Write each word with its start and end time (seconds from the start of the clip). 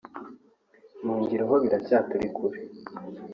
mu 1.03 1.13
ngiro 1.21 1.43
ho 1.49 1.55
biracyaturi 1.63 2.27
kure 2.35 2.59